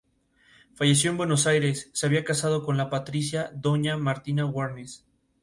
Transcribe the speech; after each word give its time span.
Falleció 0.73 1.11
en 1.11 1.17
Buenos 1.17 1.45
Aires, 1.45 1.91
se 1.93 2.07
había 2.07 2.23
casado 2.23 2.63
con 2.65 2.75
la 2.75 2.89
"patricia" 2.89 3.51
doña 3.53 3.97
Martina 3.97 4.47
Warnes. 4.47 5.05